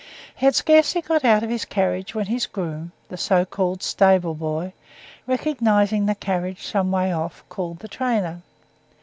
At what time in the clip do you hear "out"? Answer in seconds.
1.23-1.43